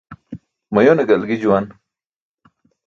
Mayone 0.71 1.05
galgi 1.11 1.39
juwan. 1.45 1.65